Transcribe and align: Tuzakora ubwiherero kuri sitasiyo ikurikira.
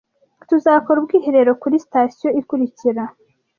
Tuzakora 0.49 0.97
ubwiherero 0.99 1.51
kuri 1.61 1.75
sitasiyo 1.85 2.29
ikurikira. 2.41 3.03